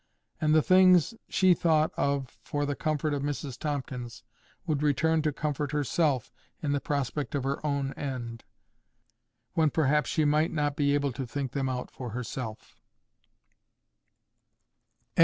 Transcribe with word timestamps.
And 0.41 0.55
the 0.55 0.63
things 0.63 1.13
she 1.29 1.53
thought 1.53 1.91
of 1.95 2.35
for 2.41 2.65
the 2.65 2.73
comfort 2.75 3.13
of 3.13 3.21
Mrs 3.21 3.55
Tomkins, 3.59 4.23
would 4.65 4.81
return 4.81 5.21
to 5.21 5.31
comfort 5.31 5.73
herself 5.73 6.31
in 6.59 6.71
the 6.71 6.81
prospect 6.81 7.35
of 7.35 7.43
her 7.43 7.63
own 7.63 7.93
end, 7.93 8.43
when 9.53 9.69
perhaps 9.69 10.09
she 10.09 10.25
might 10.25 10.51
not 10.51 10.75
be 10.75 10.95
able 10.95 11.11
to 11.11 11.27
think 11.27 11.51
them 11.51 11.69
out 11.69 11.91
for 11.91 12.09
herself. 12.13 12.75